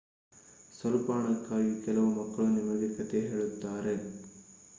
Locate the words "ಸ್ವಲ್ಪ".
0.73-1.07